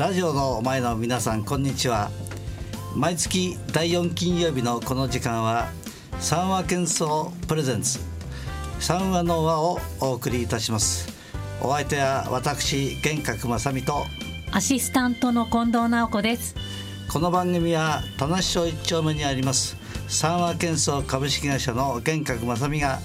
[0.00, 2.10] ラジオの前の皆さんこんにちは。
[2.96, 5.68] 毎月第4金曜日のこの時間は
[6.20, 7.98] 三話喧騒プレゼンツ
[8.78, 11.06] 三話の輪をお送りいたします。
[11.60, 14.06] お相手は私玄格正美と
[14.52, 16.54] アシスタントの近藤直子です。
[17.12, 19.76] この番組は田無町一丁目にあります
[20.08, 23.00] 三和建装株式会社の玄格正美が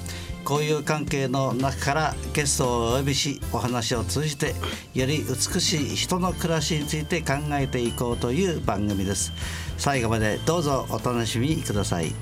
[0.48, 4.54] 交友関係の中からゲストをお呼びしお話を通じて
[4.94, 9.34] より美しい人の暮らしについて考えていこうという番組です。
[9.78, 12.14] 最後までどうぞお楽しみください。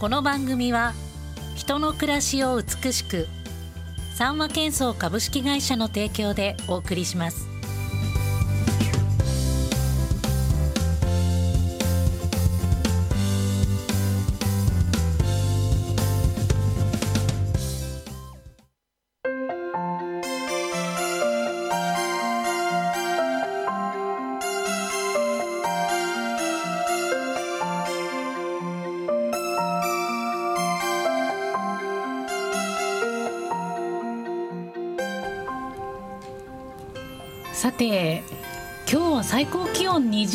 [0.00, 0.92] この番組は
[1.54, 3.28] 人の暮らしを美しく
[4.14, 7.55] 三和建装株式会社の提供でお送りします。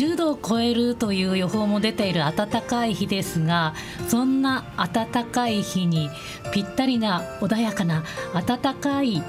[0.02, 3.74] 20度を超えるという予報も出ている暖かい日ですが
[4.08, 6.10] そんな暖かい日に
[6.52, 8.02] ぴったりな穏やかな
[8.34, 9.22] 暖かい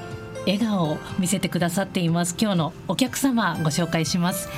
[0.46, 2.36] 笑顔を見せてくださっています。
[2.38, 4.50] 今日のお客様ご紹介します。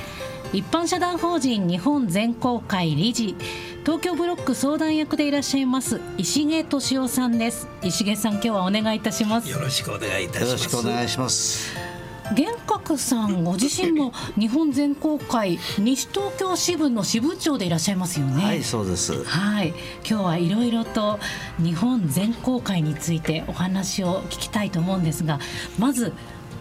[0.51, 3.35] 一般社団法人日本全工会理事
[3.83, 7.67] 東京ブロック相談役でいらっしゃいます石毛俊夫さんです。
[7.83, 9.49] 石毛さん今日はお願いいたします。
[9.49, 10.49] よろしくお願いいたします。
[10.49, 11.94] よろしくお願いします
[12.33, 18.43] 玄格さんご自身も日本全工会西東京支部の支部長でいらっしゃいますよね。
[18.43, 19.23] はいそうです。
[19.23, 19.69] はい。
[20.07, 21.19] 今日はいろいろと
[21.59, 25.39] 日本全工会についてお話を聞きたいと思うんですが
[25.77, 26.13] まず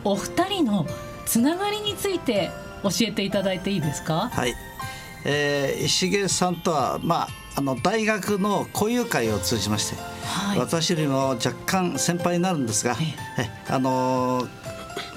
[0.04, 0.86] お二人の
[1.24, 2.50] つながりについて
[2.82, 4.28] 教えていただいていいですか？
[4.30, 4.54] はい、
[5.24, 9.96] えー、石毛さんとはまああの大学の交友会を通じまして、
[10.26, 10.58] はい。
[10.58, 12.96] 私よりも若干先輩になるんですが、
[13.38, 14.73] えあのー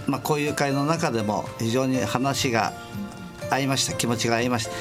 [0.07, 2.73] まあ、交友会の中でも非常に話が
[3.50, 4.72] 合いました気持ちが合いました、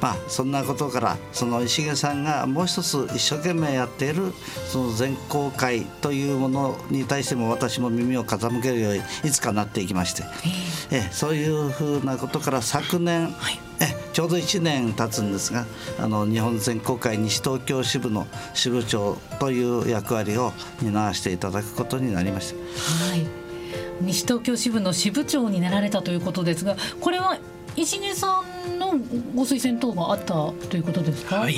[0.00, 4.32] まあそんなことからその石毛さんがもう一つ一生懸命やっている
[4.68, 10.24] その全校会というものに対しても私も耳を傾けるようにいつかなっていきまして、
[10.90, 13.34] えそういうふうなことから昨年、
[13.80, 15.66] えちょうど1年経つんですが
[15.98, 23.10] あの日本全国会西東京支部の支部長という役割を担わせていただくことになりました。
[23.10, 23.41] はい
[24.04, 27.38] 西東京支部の支部長になられたということですがこれは
[27.74, 28.90] 石毛さんの
[29.34, 31.36] ご推薦等があったということですか？
[31.36, 31.54] はい、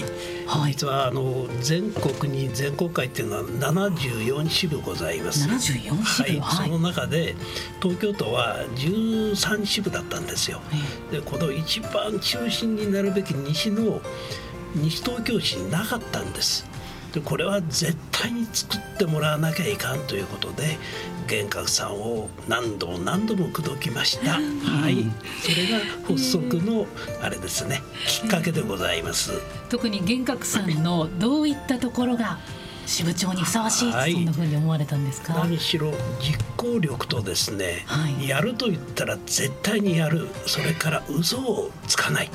[0.47, 0.72] はい。
[0.72, 5.49] 実はあの全国に全国会っていうのは74支部ございます。
[5.49, 6.41] 74支部？
[6.41, 7.34] はい、その中で
[7.82, 10.61] 東京都は13支部だったんですよ。
[11.11, 14.00] でこの一番中心になるべき西の
[14.76, 16.65] 西東京市になかったんです。
[17.14, 20.76] でこれは絶対に作ってもらわなきゃいかんということで
[21.28, 24.32] 玄格さんを何度も何度も口説きました。
[24.32, 25.06] はい、
[25.41, 26.86] それが発足の
[27.22, 29.32] あれですねきっかけでございます。
[29.70, 32.38] 特に玄格さんのどういったところが
[32.86, 34.12] 支部長にふさわしい、はい。
[34.12, 35.32] そんな風に思われたんですか？
[35.32, 38.28] 何しろ実行力とですね、はい。
[38.28, 40.28] やると言ったら絶対にやる。
[40.44, 42.31] それから嘘をつかない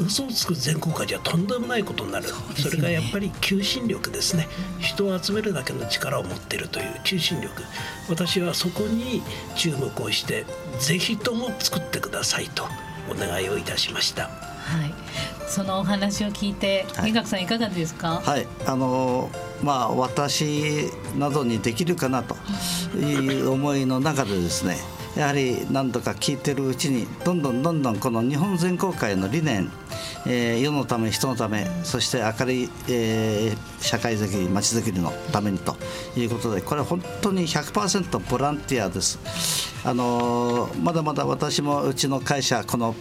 [0.00, 2.26] 嘘をつく全国会じゃとんでもないことになる。
[2.28, 2.76] そ,、ね。
[2.76, 4.48] れがやっぱり求心力ですね。
[4.80, 7.62] 人を集めるだけの力を持っているという求心力。
[8.08, 9.22] 私はそこに
[9.56, 10.44] 注目をして
[10.78, 12.64] ぜひとも作ってくださいと
[13.10, 14.24] お願いをいたしました。
[14.24, 14.94] はい。
[15.46, 17.12] そのお話を聞いてはい。
[17.12, 19.30] 玄格さんいかがですか、はい、あの
[19.62, 22.34] まあ私などにできるかなと
[22.96, 24.78] いう思いの中でですね
[25.16, 29.70] やはり何度か聞いてるうちにどんどんどんどんこの日本全公会の理念、
[30.26, 35.76] えー世のため人のためそして明るい、えー社会づくり街づくりのためにと
[36.16, 39.18] いうことでこれ本当に100%ボランティアです。
[39.86, 42.94] あのまだまだ私もうちの会社この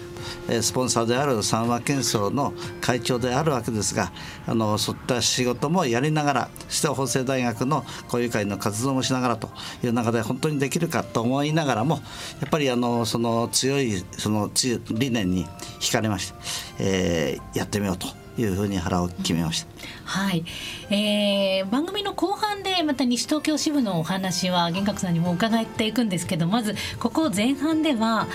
[0.62, 4.12] スポンサーである三和建装の会長であるわけですが
[4.48, 9.50] あのそういった仕事もやりながらそして法政大学の交友会の活動もしながらと
[9.84, 11.96] いう中で本当にできるかと思いながらも
[12.42, 15.46] やっぱりあのその強いその強い理念に
[15.80, 16.40] 惹かれまして、
[16.80, 18.08] えーやってみようと
[18.42, 19.68] いうふうに腹を決めました。
[20.06, 20.44] はい、
[20.90, 28.28] えー番組の後半でまた西東京支部のお話は玄格さんにも伺っていくんですけどまずここ前半では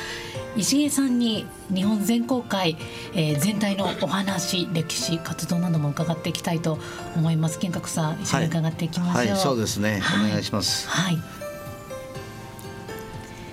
[0.58, 2.76] 石毛さんに日本全公会、
[3.14, 6.78] えー全体のお話歴史活動なども伺っていきたいと
[7.14, 7.60] 思います。
[7.60, 10.26] 玄格さん一緒に伺っていきましょう、はい、そうですね、はい。
[10.26, 10.88] お願いします。
[10.88, 11.18] はい。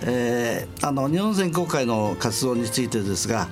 [0.02, 3.48] えー、あの日本選考会の活動についてですが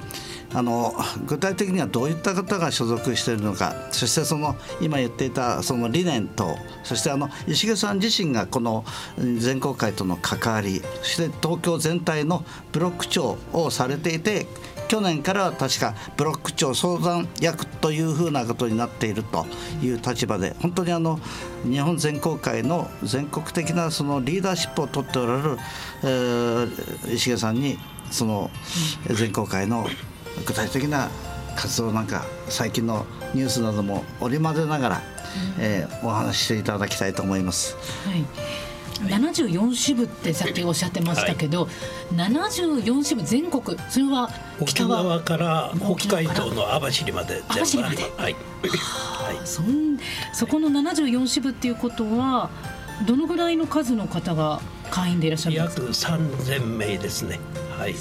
[0.54, 0.94] あの
[1.26, 3.74] 具体的にはどういった方が所属しているのか。
[3.92, 8.84] そしてその今言っていたその理念とそしてあの石毛さん自身がこの
[9.18, 14.48] 全国会との関わりそして東京全体のブロック長をされていて
[14.88, 19.46] 去年からは確かブロック長相談役というふうなことになっていると
[19.82, 21.20] いう立場で本当にあの
[21.64, 25.58] 日本全国会の全国的なそのリーダーシップを取っておられる、
[26.04, 27.78] えー、石毛さんに
[28.12, 28.52] その
[29.10, 29.88] 全国会の
[30.46, 31.10] 具体的な
[31.56, 35.02] 活動なんか最近のニュースなども織り交ぜながら、
[35.60, 37.76] えー、お話ししていただきたいと思います。
[38.08, 38.26] はい。
[39.04, 41.70] 74支部ってさっきおっしゃってましたけど、は
[42.14, 44.30] い、74支部全国それは
[44.62, 47.98] 沖縄から北海道の網走まで網走まで。
[48.18, 49.98] はい、はあ、そん
[50.34, 52.50] そこの74支部っていうことは
[53.06, 56.14] どのぐらいの数の方が会員でいらっしゃるんですか？
[56.14, 57.40] 約3000名ですね
[57.78, 57.96] はい、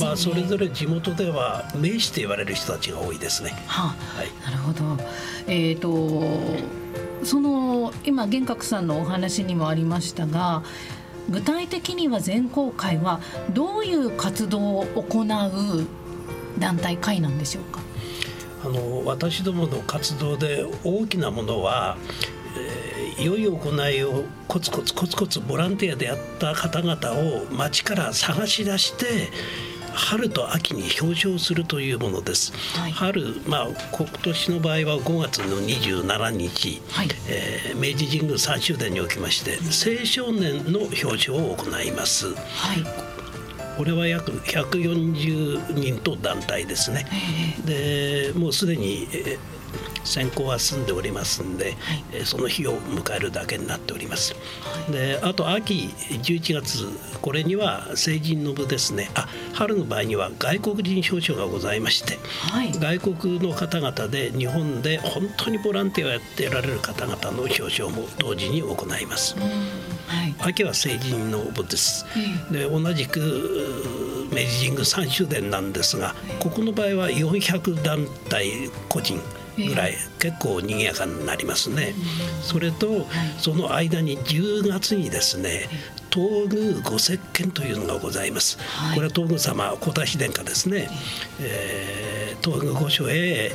[0.00, 3.50] まあそれぞれ地元では名士と言われる人たちが多いですね。
[3.66, 5.02] はあ、はい、なるほど。
[5.46, 6.24] えっ、ー、と
[7.24, 10.62] その今玄格さんのお話にもありましたが。
[11.28, 13.20] 具体的には全校会は
[13.52, 15.86] どういう活動を行う
[16.60, 17.80] 団体会なんでしょうか？
[18.64, 21.96] あの私どもの活動で大きなものは
[23.18, 29.30] 良い行いをコツコツコツコツボランティアでやった方々を町から探し出して
[29.96, 32.52] 春と秋に表彰するというものです。
[32.78, 42.34] はい、春、まあ、今年の場合は5月の27日、はい、えー、明治神宮3周年におきまして青少年の表彰を行います。
[42.34, 43.16] はい
[43.76, 47.06] これは約140人と団体ですね。
[47.66, 49.38] でもうすでに、え
[50.06, 51.76] 選考は済んでおりますんで、
[52.12, 54.34] はい、その日を迎えるだけになっております。
[54.34, 54.38] は
[54.88, 56.88] い、であと秋11月
[57.20, 59.10] これには成人の部ですね。
[59.14, 62.18] あ春の場合には外国人表彰がございまして、
[62.50, 69.34] はい、外国の方々で日本で本当にボランティアをやっておられる方々の表彰も同時に行います。
[69.36, 72.06] はい、秋は成人の部です。
[72.50, 73.20] で同じく
[74.30, 79.20] 明治神宮3周年なんですがここの場合は400団体個人
[79.56, 81.94] ぐらい結構賑やかになりますね。
[82.42, 83.06] それと
[83.38, 85.68] その間に10月にですね
[86.10, 88.58] 東宮御石鹸というのがございます。
[88.94, 90.88] これは東宮様皇太子殿下ですね。
[91.40, 93.52] えー、東宮御所へ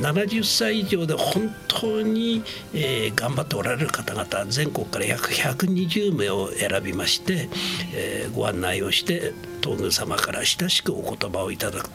[0.00, 2.42] 70歳以上で本当に、
[2.72, 7.48] えー、頑張っておられる方々全国から約120名を選びまして、
[7.94, 9.32] えー、ご案内をして
[9.62, 11.90] 東宮様から親しくお言葉をいただく。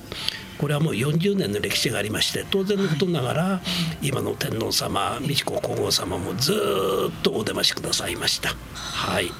[0.59, 3.61] これはもう40年の歴史がありまして当然のことながら、
[4.01, 8.53] 今の天皇様美智子皇后様もずっとお出ましくださいました。
[8.73, 9.31] はい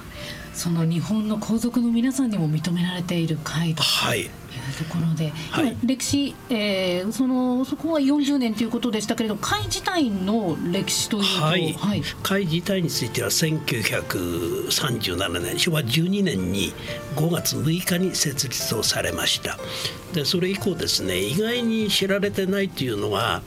[0.60, 3.82] その日本の皇族の皆さんにも認められている会と。
[4.14, 4.30] い。
[4.58, 16.74] うところで、はい、歴史、えー、そのそこは40年ということでしたけれど会自体の歴史というと、はい、はい、会自体については1937年昭和12年に
[17.16, 19.58] 5月6日に設立をされました。
[20.14, 23.44] でそれ以降ですね意外に知られてないというのは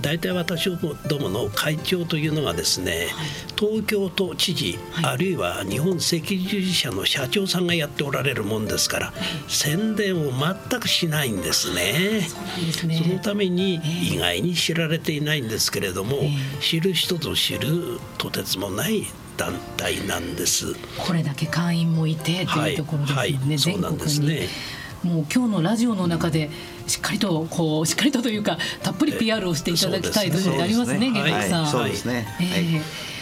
[0.00, 9.12] 大体私どもの会長というのがですね、はい、東京都知事、あるいは日本赤十字社の社長さんがやっておられるもんですから、
[9.48, 10.30] 宣伝を
[10.70, 12.26] 全くしないんですね。
[12.72, 16.18] そねそのために意外に知られていないんですけれども、
[16.60, 20.74] 知る人ぞ知るとてつもない団体なんです。
[20.98, 23.20] これだけ会員もいてというところですよね。
[23.20, 24.28] はいはい、全国に。
[24.28, 24.48] ね、
[25.02, 26.50] もう今日のラジオの中で
[26.86, 31.66] しっかりとこうしっかりとというかたっぷり PR をしていただきたいところでありますね、源太さん。
[31.66, 32.26] そうですね。
[32.40, 33.13] えー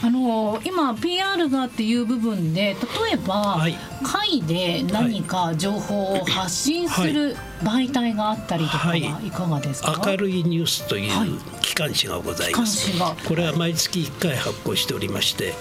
[0.00, 2.76] あの今 PR がっていう部分で
[3.08, 9.02] 例えば、はい、会で何か情報を発信する媒体があったりとかはい。
[9.30, 15.54] かがですか、明るいニュースという機関紙がございます、はい、これは毎月1回発行しておりまして、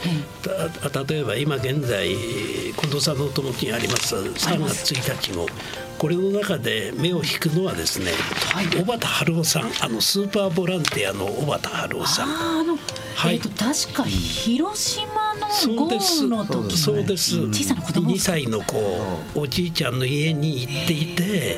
[0.45, 5.47] うん、例えば今現在近藤さんのお手元にあります3月1日も
[5.97, 8.11] これの中で目を引くのはですね、
[8.53, 12.29] はい、小畑春夫さんあのスーパーボランティアの小畑春夫さん。
[12.29, 12.77] あの
[13.15, 18.77] はい、えー、と確か広島の豪雨の時そうです小さな子供2歳の子
[19.33, 21.57] おじいちゃんの家に行っていて。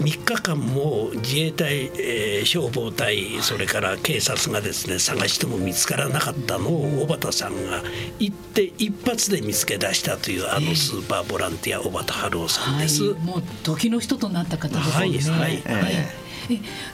[0.00, 7.82] 3日間も自衛隊、えー、消防隊それから警察がですね探しても見つからなかったのを小畑さんが
[8.18, 15.36] 行って一発で見つけ出したというあのスーパーボランティア小畑春夫さんです、はい、もう時の人となった方ですね。
[15.36, 15.94] はい、はい、はい。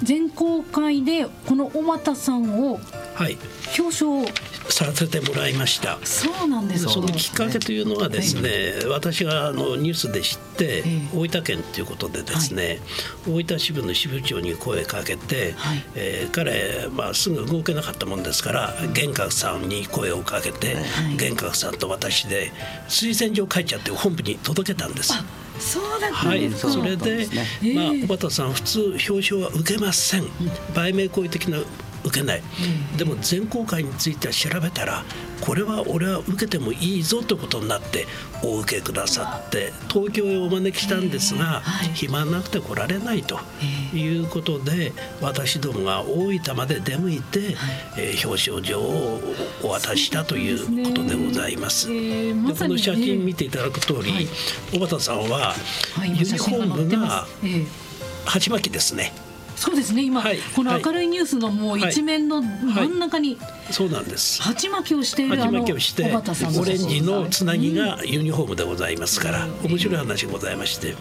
[0.03, 4.25] 全公会でこの小俣さんを表彰
[4.71, 5.99] させてもらいました。
[6.05, 12.81] そうなんですそのきっかけというのはですね、私があのニュースで知って、え大分県ということでですね、
[13.29, 15.85] 大分支部の支部長に声かけて、はい。
[15.95, 20.81] えー彼、まあ、すぐ動けなかったもんですから玄格さんに声をかけて、は
[21.13, 21.17] い。
[21.17, 22.53] 玄格さんと私で
[22.89, 25.13] 推薦状書いちゃって本部に届けたんです。
[25.59, 27.27] そうだったはい、んですか、それで、
[27.63, 30.25] ええまあ、小畑さん普通表彰は受けません、
[30.75, 31.59] 売名行為的な
[32.05, 32.43] 受けない、
[32.97, 35.05] でも全公会については調べたら
[35.41, 38.07] これは俺は受けてもいいぞということになって
[38.43, 41.89] お受けくださって東京へお招きしたんですが、はい。
[41.95, 43.39] 暇なくて来られないと
[43.95, 47.57] いうことで私どもが大分まで出向いて、
[47.97, 49.21] えー表彰状を
[49.63, 51.91] お渡ししたということでございます。
[51.91, 54.29] えーでこの写真見ていただく通り、はい。
[54.73, 55.55] 小畑さんは
[55.95, 57.67] はい、ユニフォームがええ
[58.25, 59.13] 鉢巻きですね。
[59.61, 63.39] そうですね今、はいこの明るいニュースのもう一面の真ん中に
[63.71, 64.43] そうなんです。
[64.43, 70.95] 鉢巻きをしている鉢巻きをして小畑さんのオレンジのつなぎがユニフォームでございますから、面白い話がございまして、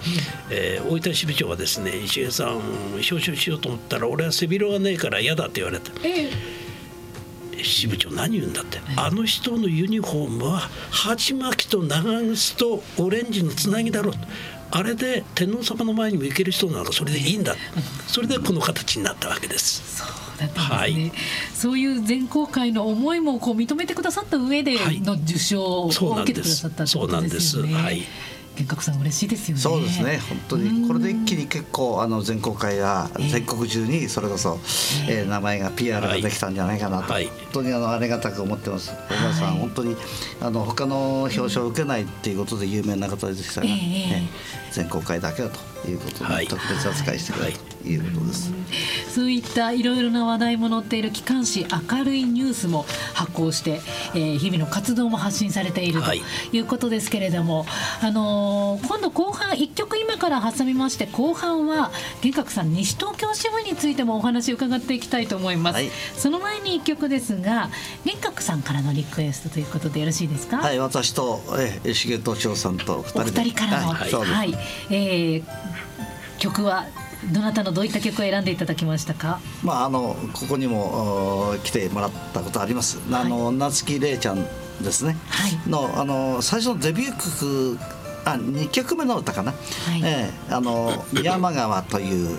[0.50, 6.60] えー大分支部長はですね石毛さん表彰しようと思ったら俺は背広がねえから嫌だって言われてええ。
[7.63, 14.13] 支部長何言うんだって、あの人のユニフォームは鉢巻きと長靴とオレンジのつなぎだろう
[14.72, 17.56] あれで天皇様の前にも行ける人ならそれでいいんだ。
[18.08, 19.98] それでこの形になったわけです。
[19.98, 20.08] そう
[20.40, 21.12] だったんですね、はい。
[21.54, 25.02] そういう全公会の思いもこう認めてくださった上ではい。
[25.02, 27.12] の受賞を受けてくださったとですよね。
[27.12, 27.62] そうなんです。
[27.62, 28.04] はい
[28.60, 29.62] 玄格さん嬉しいですよね。
[29.62, 30.20] そうですね。
[30.28, 30.86] 本当に。
[30.88, 33.30] これで一気に結構あの全国会やええ。
[33.30, 34.60] 全国中にそれこそ、
[35.08, 37.28] えー名前が PR ができたんじゃないかなと、はい。
[37.28, 38.92] 本当にあのありがたく思ってます。
[38.92, 39.60] 小川さん、はい。
[39.60, 39.96] 本当に
[40.42, 44.30] あの他の表彰を受けないっていうことで有名な方でしたが、ええね
[44.72, 48.52] 全国会だけだということで、はい特別扱いしてくれたということです。
[49.14, 51.66] そういったいろいろな話題も載っている機関紙
[51.98, 53.82] 明るいニュースも発行して、
[54.14, 56.22] えー日々の活動も発信されているとはい
[56.54, 57.66] いうことですけれども、
[58.02, 65.76] あのー今度後半一曲今から挟みまして後半は玄格さん西東京支部についてもお話伺っていきたいと思います。
[65.76, 67.70] はいその前に一曲ですが
[68.06, 70.58] 玄格さんからのリクエストということでよろしいですか？
[70.58, 74.34] はい、私とえー重敏夫さんと二お人で二人からの、は、はいいそうです。
[74.90, 75.44] えー
[76.40, 76.86] 曲は
[77.34, 79.42] どなたのどういった曲を選んでいただきましたか？
[79.62, 83.00] まああのここにもお来てもらったことあります。
[83.12, 84.46] あの夏木玲ちゃん
[84.82, 85.18] ですね。
[85.28, 87.78] はいのあの最初のデビュー曲
[88.24, 89.52] あ二曲目の歌かな。
[89.52, 89.56] い
[90.02, 92.38] ええあの山川という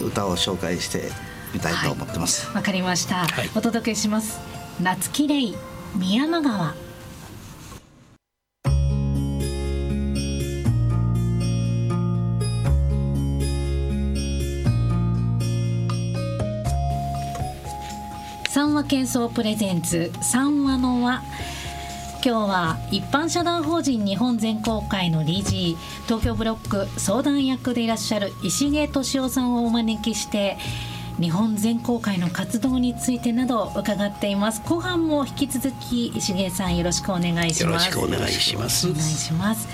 [0.00, 1.12] 歌を紹介して
[1.52, 2.50] みたいと思ってます。
[2.54, 4.40] わかりました、はいお届けします
[4.80, 5.54] 夏きれい
[5.96, 6.74] 宮山川
[18.80, 21.22] 三話喧騒プレゼンツ三話の輪。
[22.24, 30.56] 今日は一般社団法人日本全公会の理事東京ブロック相談役でいらっしゃる石毛敏夫さんをお招きして
[31.18, 34.62] 日本全公会の活動についてなど伺っています。
[34.62, 38.88] 後半も引き続き石毛さんよろしくお願いしよろますしくお願いします。
[38.88, 39.68] お願いします。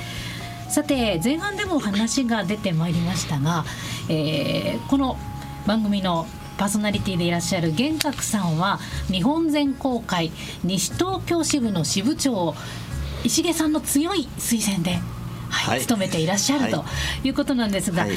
[0.68, 3.64] さて前半でもお話が出てまいりましたが、
[4.08, 5.16] えーこの
[5.64, 6.26] 番組の
[6.58, 8.78] パーソナリティでいらっしゃる玄格さんは
[9.10, 10.32] 日本全公会
[10.64, 12.54] 西東京支部の支部長を
[13.25, 15.00] 石毛さんの強い推薦で、はい
[15.48, 15.80] はい。
[15.80, 16.84] 務めていらっしゃると
[17.25, 18.12] いうことなんですが、はい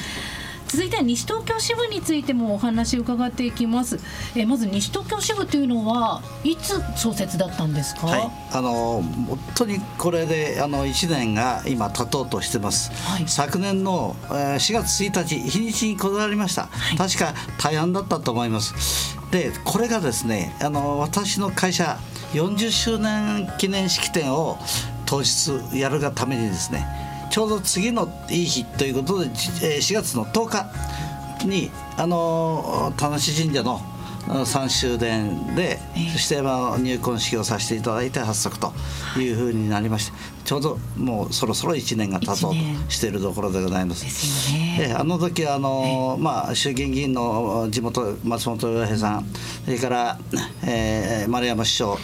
[0.70, 4.00] 続いては西東京支部についてもお話を伺っていきます。
[4.36, 8.08] えーまず西東京支部というのはいつ創設だったんですか？
[8.08, 13.28] はい、あの本当にこれであの1年が今経とうとしてます、はい。
[13.28, 16.98] 昨年の、えー4月1日日にちにこだわりました、はい。
[16.98, 19.18] 確か大安だったと思います。
[19.32, 21.98] でこれがですねあの私の会社
[22.34, 24.58] 40周年記念式典を
[25.08, 30.48] 当日やるがためにですねちょうど次のいい日ということで、じえー4月の10
[31.40, 33.82] 日にあの田無神社の
[34.28, 38.74] 3周年で、ええそしてまあ入婚式をさせていただいて発足と
[39.18, 42.54] いうふうになりましてちょうどもうそろそろ1年が経とうと
[42.90, 44.04] しているところでございます。
[44.04, 44.78] ですよね。
[44.82, 49.26] ええあの時はあの、まあ、衆議院議員の地元松本洋平さん
[49.66, 50.20] それから、
[50.64, 51.98] えー丸山首相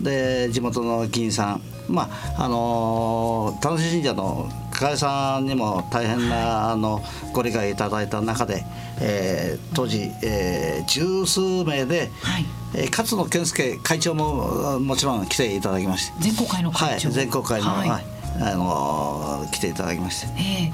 [0.00, 8.64] で地元の議員さんまああの田無神社の加賀さんにも大変なあのご理解いただいた中で、
[9.00, 12.44] えー当時、えー十数名で、はい。
[12.76, 16.14] えー勝野健介会長ももちろん来ていただきまして。
[16.20, 17.88] 全国会のはい、会長、全国会の、はい。
[17.88, 18.04] はい。
[18.40, 20.72] あの来ていただきまして、え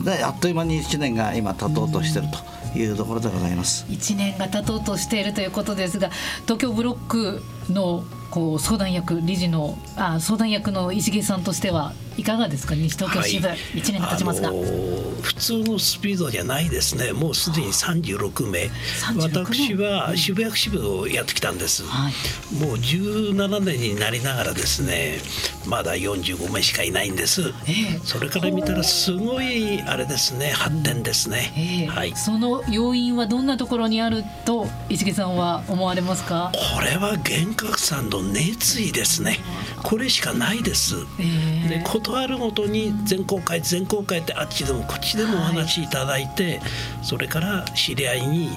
[0.00, 2.28] ー、であっという間に1年が今経とうとしている
[2.72, 3.84] というところでございます。
[3.88, 6.10] 1年が経とうとしているということですが
[6.42, 12.74] 東京ブロックのこう相談役理事のあ相談役の石毛さんとしてはいかがですか？
[12.74, 17.12] 西東京支部、はい、1年が経ちますが、あのー、普通のスピードじゃないですね。
[17.12, 18.70] もうすでに36名。
[19.16, 22.12] 私は渋谷区支部をやってきたんです、はい、
[22.54, 25.18] もう17年になりながらですね
[25.66, 30.50] まだ45名しかいないんです、えー、それから見たらすごいあれですね。
[30.50, 36.50] 発展ですね、えー、はい、その要因はどんなところにあると石毛さんは思われますか？
[36.74, 39.38] これは幻覚さんの熱意ですね。
[39.82, 46.60] これしかないです、えー、で断るごとに全公開全公開ってあっちでもこっちでもお話しいただいて、はい、
[47.02, 48.50] それから知り合いに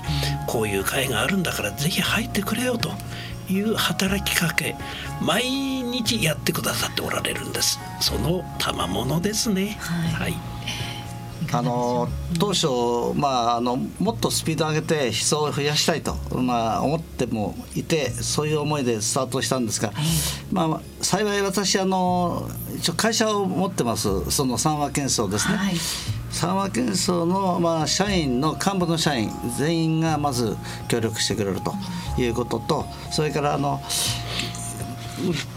[0.48, 2.90] こういう会があるんだからぜひ入ってくれよと
[3.50, 4.76] いう働きかけ
[5.22, 7.80] 毎日やってくださっておられるんです。
[8.00, 9.78] その賜物ですね。
[9.80, 10.51] はい、はい
[11.52, 12.08] あの
[12.40, 12.68] 当初、
[13.16, 19.92] まあ、あのもっとスピード上げて人を増やしたいと、まあ、思ってもいてそういう思いでスタートしたんですが、
[20.52, 25.56] まあ、幸い私あの一応会社を持ってますその三和建装ですね。
[25.58, 25.74] はい
[26.32, 30.56] 三和建装の、まあ、社員の幹部の社員全員がまず
[30.88, 31.74] 協力してくれると
[32.18, 33.82] いうこととそれからあの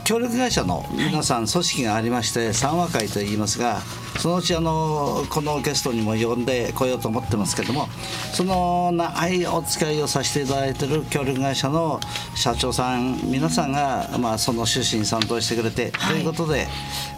[0.05, 3.81] 協力会社の皆さん組織がありまして三和会といいますが
[4.19, 7.89] そのうちあのこのゲストにも呼んでこようと思ってますけども
[8.33, 12.01] その長いお付き合いをさせていただいている協力会社の
[12.37, 16.67] 社長さん皆さんが、まあ、その趣旨に賛同してくれて、はい、ということで、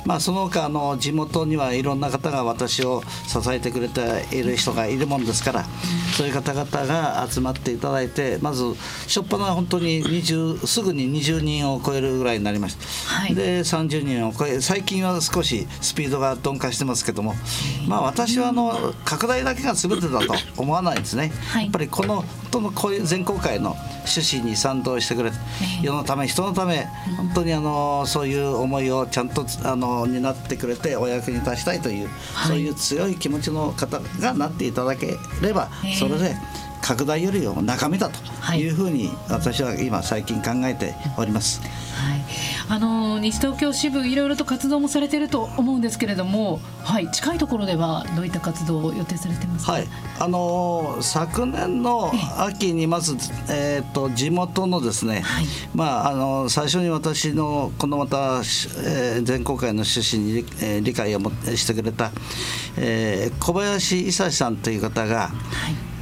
[0.04, 5.64] まあ、その他あの地元にはいろんな方が私を支えてくれている人がいるもんですから、
[6.16, 8.74] そういう方々が集まっていただいてまず
[9.04, 12.75] 初っ端は本当に20すぐに20人を超えるぐらいになりました、
[13.06, 17.34] はい、で30人を超え最近は少しスピードが鈍化してますけども、
[17.88, 25.36] まあ、私はあの拡大だけが全てだと思わないですね、はい、やっぱりこの本当のこういう全公会の趣旨に賛同してくれて
[25.82, 32.08] 世のため人のため本当にあのそういう思いをちゃんとあの担ってくれてお役に立ちたいという、
[32.46, 36.34] そういう強い気持ちの方がなっていただければそれで。
[36.86, 41.60] 拡大よりも中身だというふうに私は今最近考えております。
[41.60, 42.20] はい、
[42.68, 49.72] あの西東京支部いろいろと活動もされていると思うんですけれども、はい、近いところではどういった活動を予定されてますか？
[49.72, 53.16] はい、あの昨年の秋にまず
[53.48, 62.10] えっ、ー、と地元のですね、はい、まああの最初に私のこのまた、えー、全公会の趣旨に、えー、理解をもしてくれた、
[62.76, 65.30] えー、小林勲さんという方が、は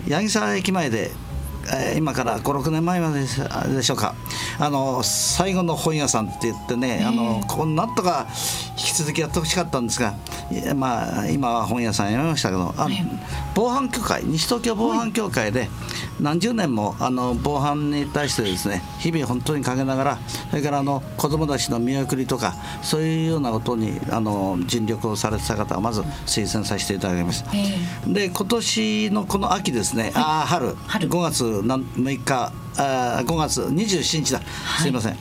[0.07, 0.11] い。
[0.11, 1.13] 八木沢駅前で
[1.73, 4.15] えー、今から56年前まででしょうか。
[4.59, 8.27] あの最後の本屋さんって言ってね、えー、あのこんなんとか
[8.79, 10.15] 引き続きやってほしかったんですが、
[10.75, 12.95] まあ、今は本屋さんやめましたけどあの、
[13.55, 15.69] 防犯協会西東京防犯協会で
[16.21, 20.19] 何十年もあの防犯に対してですね日々本当にかけながら
[20.51, 27.51] それからあの子どもたちの見送りとかそういうようなことにあの尽力をされてた方はまず推薦させていただきました。
[27.55, 27.65] え。
[28.07, 30.75] ー、で今年のこの秋ですね、はい、あ春。
[30.87, 31.09] 春。
[31.09, 34.41] 5月6日あ5月27日だ、
[34.81, 35.17] すいません。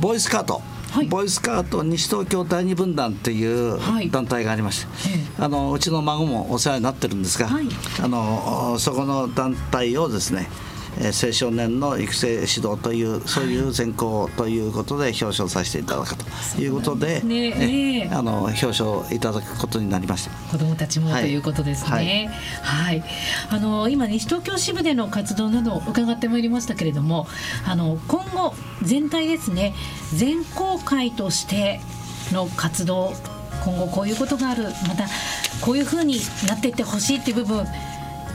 [0.00, 3.78] ボーイスカートはい、ボーイスカート西東京第二分団っていう
[4.10, 7.66] 団体がありまして、はい、あのうちの孫もお世話になってるんですが、はい、
[8.02, 10.67] あのそこの団体をですねえ
[11.06, 20.30] 青少年の育成指導というそういう全校ということで表彰させていただくということで、ね、あの表彰いただくことになりました。
[20.50, 22.30] 子どもたちも、ということですね。
[22.62, 23.04] はい、はい、
[23.50, 27.26] あの今西東京支部での活動などを伺ってまいりましたけれども
[27.66, 29.74] あの今後全体ですね
[30.14, 31.80] 全校会として
[32.32, 33.12] の活動
[33.64, 35.06] 今後こういうことがあるまた
[35.60, 37.66] こういうふうになっていってほしいっていう部分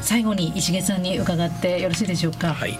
[0.04, 2.54] 最後に石毛さんに伺ってよろしいでしょうか。
[2.54, 2.78] はい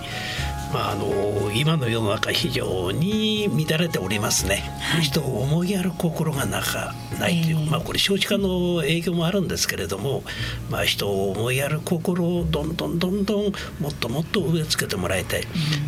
[0.73, 10.23] まあ、あの今の世の中非常に乱れておりますね、はい、人を思いやる心がなかないという、えー、まあ、これ少子化の影響もあるんですけれども、
[10.71, 13.43] まあ、人を思いやる心をどんどんどんどん
[13.79, 15.43] もっともっと植え付けてもらいたい、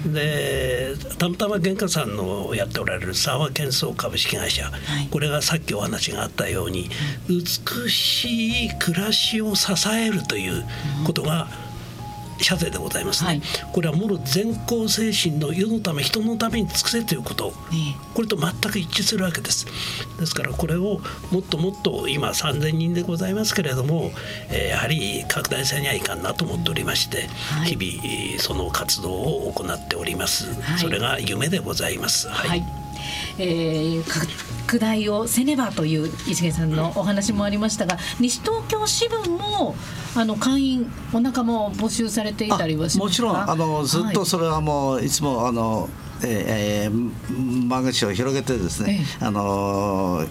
[0.05, 6.89] うん、でたまたま玄華さんのやっておられる沢建装株式会社、はい、これがさっきお話があったように、
[7.27, 10.63] 美しい暮らしを支えるという
[11.07, 11.64] ことが、うん
[12.39, 17.53] 謝罪でございますね、はい、これはもろ善行精神の世のため人のために尽くせということ、
[18.13, 19.65] これと全く一致するわけです。
[20.19, 20.99] ですからこれを
[21.31, 24.11] もっともっと今3,000人でございますけれども、
[24.49, 32.27] えー、やはり拡大せにはいかんなと思っておりまして、はい、日々その活動を行っております、はい、それが夢でございます。
[32.29, 32.63] はい、
[33.37, 39.75] えー宿題をせねばという石毛さんのお話もありましたが西東京支部も
[40.15, 43.27] あの会員お仲間を募集されていたりはしますか？
[43.27, 43.49] もちろん。
[43.51, 45.89] あのずっとそれはもういつもあの、
[46.23, 50.25] えーえー、間口を広げてですね、えあの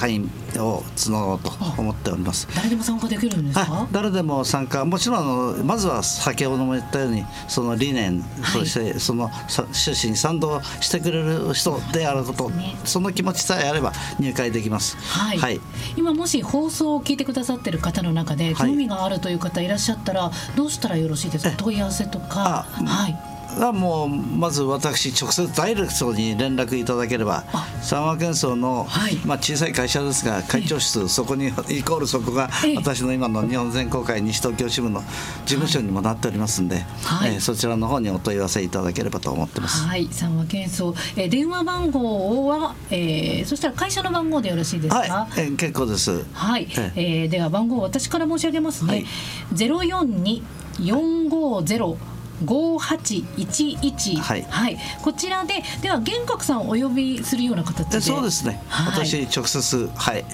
[0.00, 2.48] 会員を募ろうと思っております。
[2.56, 4.86] 誰でも参加できるんですか、はい、誰でも参加。
[4.86, 8.60] もちろんあのまずは先ほども言ったようにその理念、はい。
[8.60, 12.76] そしてそのさ趣旨に賛同してくれる人であること、ね。
[12.84, 14.96] その気持ちさえあれば入会できます。
[14.96, 15.60] はい、はい。
[15.98, 18.70] 今もし放送を聞いてくださってる方の中ではい。
[18.70, 21.54] 興味があるという方いらっしゃったらどうしたらよろしいですか？
[21.58, 22.66] 問い合わせとか。
[22.74, 22.84] あ。
[22.84, 27.66] はいはもうまず私直接ダイレクトに連絡いただければあ。
[27.82, 29.16] 三和建装の、はい。
[29.24, 32.76] まあ、小さい会社ですが会長室、そこにイコールそこがええ。
[32.76, 35.00] 私の今の日本全公会西東京支部の
[35.44, 37.34] 事務所にもなっておりますんで、はい。
[37.34, 39.82] えーそちらの方にお問い合わせいただければと思ってます。
[39.84, 41.28] はい三和建装、えー。
[41.28, 44.98] 電話番号は、えーそしたら会社の番号でよろしいですか？
[45.00, 46.24] はい、えー結構です。
[46.32, 47.00] はい、ええ。
[47.24, 48.92] ーでは番号を私から申し上げますね。
[48.92, 49.06] はい。
[49.52, 50.42] ゼロ四二
[50.78, 51.96] 四五ゼロ。
[52.44, 54.78] 5811はい。
[55.02, 57.96] こちらででは玄格さんをお呼びするような形で。
[57.98, 60.24] でそうですね、はい、私直接はい。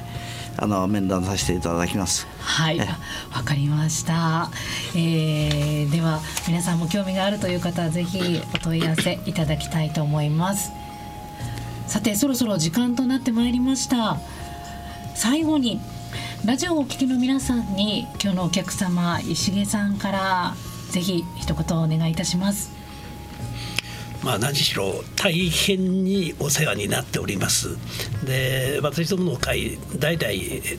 [0.58, 2.26] あの面談させていただきます。
[2.40, 2.88] はい、え。
[3.34, 4.50] わかりました、
[4.94, 10.72] えーでは皆さんも興味があるという方はぜひお問い合わせいただきたいと思います。
[11.86, 14.18] さてそろそろ時間となってまいりました。
[15.14, 15.80] 最後に
[16.44, 20.54] ラジオをお聞きの皆さんに今日のお客様石毛さんから
[20.90, 22.85] ぜひ一言お願いいたします。
[24.26, 27.76] まあ、何しろ大変にお世話になっております。
[28.24, 30.32] で私どもの会代々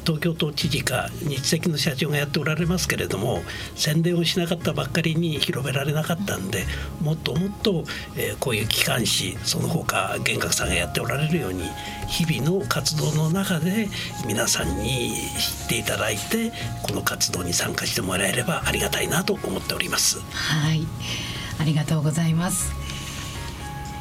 [0.06, 3.42] 東京都知事か日赤の社長がやっておられますけれども
[3.76, 6.66] 宣伝をしなかったばっかりに広められなかったんで
[7.00, 7.86] もっともっと、
[8.18, 11.64] えーこういう機関誌その他玄格さんがやっておられるように
[12.08, 13.88] 日々の活動の中で
[14.28, 16.52] 皆さんに知っていただいて
[16.84, 20.20] この活動に参加してもらえればありがたいなと思っております。
[20.32, 20.86] はい。
[21.60, 22.87] ありがとうございます。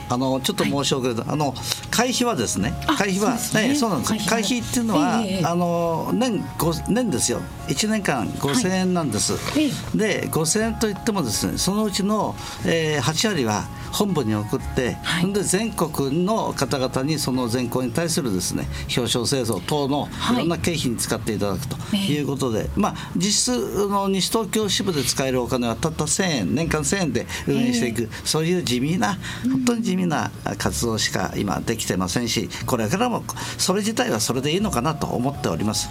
[0.08, 1.54] あのちょっと申し遅れた、あの
[1.90, 3.74] 会費はですねあ会費はそうですね。
[3.74, 4.30] そうなんです会費は。
[4.30, 5.44] 会費っていうのは、ええええ。
[5.44, 7.40] あの年ご年ですよ。
[7.68, 15.32] 1年間5000円なんです、えで5000円といってもですねそのうちの、えー、8割は本部に送って、はい。
[15.32, 20.36] で全国の方々にその全校に対するですね表彰製造等のはい。
[20.36, 21.98] いろんな経費に使っていただくとええ。
[22.12, 29.18] いうことで、まあ実質あの西東京支部で使えるお金はたった1000円年間1000円で運営していく、そういう地味な
[29.50, 33.22] 本当に地味な活動しか今できてませんしこれからも
[33.56, 35.88] それ自体はそれでいいのかなと思っております。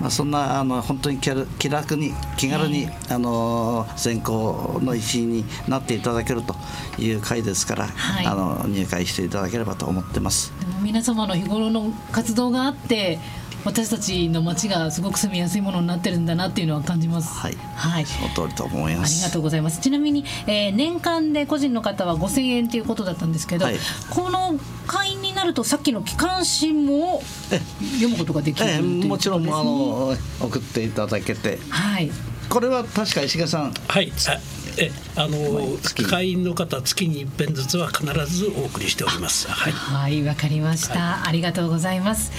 [0.00, 6.54] まあ、そんなあの本当に気楽に気軽に、あの全校の一員になっていただけると
[6.98, 10.52] いう会ですから、はいあの入会していただければと思ってます。
[10.82, 13.18] 皆様の日頃の活動があって
[13.66, 17.28] 私たちの街がすごく住みやすいものになってるんだなっていうのは感じます。
[17.34, 18.06] はいはい。
[18.06, 19.24] その通りと思いあります。
[19.24, 19.80] がとうございます。
[19.80, 23.76] ちなみに、えー年間で個人の方は5000円ということだったんですけど、はい
[24.08, 27.58] この会員になるとさっきの機関誌もえ
[27.94, 32.10] 読むことができるとええいうもちろん、あの送っていただけてはい。
[32.48, 34.38] これは確か石毛さんはい、あ
[34.78, 35.76] えあの
[36.08, 39.50] 会員の方月に一遍ずつは必ずお送りしております。
[39.50, 39.72] はい。
[39.72, 42.30] はい、わかりました、ありがとうございます。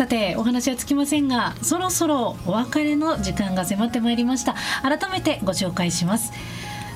[0.00, 6.32] さてお話はつきませんがそろそろお別れの時間が迫ってまいりました改めてご紹介します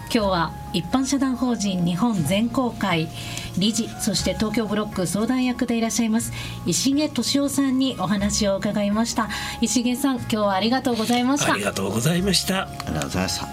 [0.05, 3.11] 今日は一般社団法人日本全公会
[3.59, 6.33] 理事そして東京ブロック相談役でいらっしゃいます
[6.65, 9.29] 石毛俊夫さんにお話を伺いました
[9.61, 12.63] 石毛さん今日はありがとうございましたありがとうございました。
[12.63, 13.47] ありがとうございました。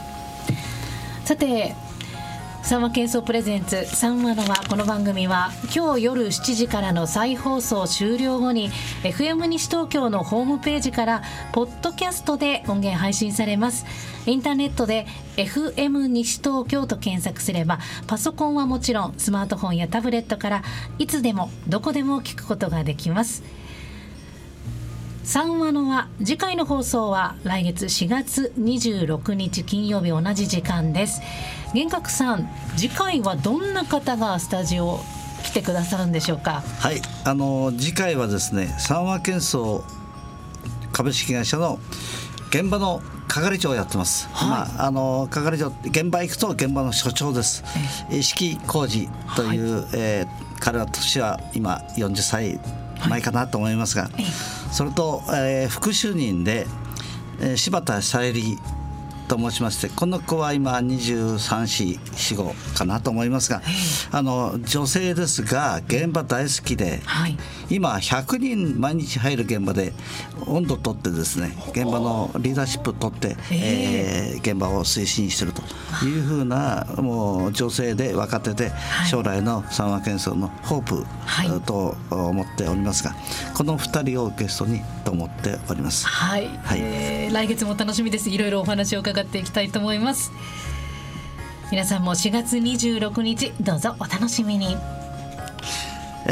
[1.26, 1.76] さて
[2.64, 4.56] 三和喧騒プレゼンツ三和の輪。
[4.70, 8.70] この番組は今日夜7時からの再放送終了後に
[9.04, 13.86] FM 西東京のホームページからポッドキャストで音源配信されます。
[14.26, 15.06] インターネットで
[15.38, 20.64] FM 西東京と検索すればパソコンはもちろんスマートフォンやタブレットから
[21.00, 23.44] いつでもどこでも聞くことができます。
[25.24, 31.22] 三話の輪次回の放送は来月4月26日金曜日同じ時間です。
[31.74, 35.00] 玄格さん次回はどんな方がスタジオ
[35.44, 36.64] 来てくださるんでしょうか？
[36.80, 39.84] はい、あの次回はですね三和建装
[40.92, 41.80] 株式会社の
[42.50, 44.28] 現場の係長をやってます。
[44.34, 47.64] まああの係長現場行くと現場の所長です。
[48.10, 52.60] 石木浩二という、えー彼は年は今40歳
[53.10, 54.26] 前かなと思いますが、ええ
[54.72, 56.68] それと、えー副主任で、
[57.42, 58.58] えー柴田さゆり
[59.28, 63.62] と申しましてこの子は今2345かなと思いますが、
[64.12, 67.02] あの女性ですが現場大好きで。
[67.06, 67.38] はい
[67.72, 69.94] 今100人毎日入る現場で
[70.46, 75.62] 温度とってですね現場のリーダーシップ取って、えー、現場を推進していると。
[76.06, 78.72] いうふうなもう女性で若手で
[79.10, 83.14] 将来の三和建設のホープ、はい、と思っておりますが
[83.54, 86.08] この2人をゲストにと思っております。
[86.08, 88.30] はい、はい、えー、来月も楽しみです。
[88.30, 90.32] いろいろお話を伺っていきたいと思います。
[91.72, 94.76] 皆さんも4月26日どうぞお楽しみに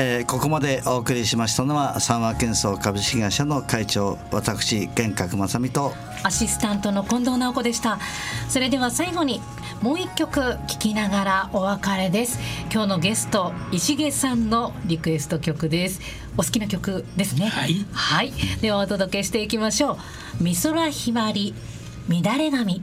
[0.01, 1.65] えー、ここまでお送りしました。
[1.65, 7.99] のは三和建装株式会社の会長私玄格正美とアシスタントの近藤直子でした。
[8.47, 9.41] それでは最後に
[9.81, 12.39] もう一曲聴きながらお別れです。
[12.71, 15.99] 今日のゲスト石毛さんのリクエスト曲です。
[16.38, 17.47] お好きな曲ですね。
[17.47, 18.31] はい、はい、
[18.62, 19.97] ではお届けしていきましょ
[20.39, 20.43] う。
[20.43, 21.53] 美空ひばり
[22.07, 22.81] 乱れ髪